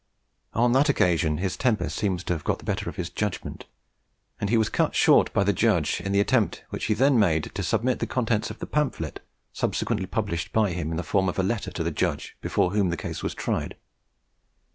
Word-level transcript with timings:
On 0.55 0.71
that 0.71 0.89
occasion 0.89 1.37
his 1.37 1.55
temper 1.55 1.87
seems 1.87 2.23
to 2.23 2.33
have 2.33 2.43
got 2.43 2.57
the 2.57 2.63
better 2.65 2.89
of 2.89 2.95
his 2.95 3.11
judgment, 3.11 3.65
and 4.39 4.49
he 4.49 4.57
was 4.57 4.67
cut 4.67 4.95
short 4.95 5.31
by 5.31 5.43
the 5.43 5.53
judge 5.53 6.01
in 6.03 6.11
the 6.11 6.19
attempt 6.19 6.63
which 6.71 6.85
he 6.85 6.95
then 6.95 7.19
made 7.19 7.51
to 7.53 7.61
submit 7.61 7.99
the 7.99 8.07
contents 8.07 8.49
of 8.49 8.57
the 8.57 8.65
pamphlet 8.65 9.19
subsequently 9.53 10.07
published 10.07 10.51
by 10.53 10.71
him 10.71 10.89
in 10.89 10.97
the 10.97 11.03
form 11.03 11.29
of 11.29 11.37
a 11.37 11.43
letter 11.43 11.69
to 11.69 11.83
the 11.83 11.91
judge 11.91 12.35
before 12.41 12.71
whom 12.71 12.89
the 12.89 12.97
case 12.97 13.21
was 13.21 13.35
tried. 13.35 13.75